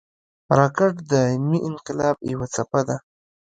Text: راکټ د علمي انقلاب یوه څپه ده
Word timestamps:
راکټ 0.57 0.93
د 1.11 1.11
علمي 1.29 1.59
انقلاب 1.69 2.17
یوه 2.31 2.47
څپه 2.53 2.81
ده 2.87 2.97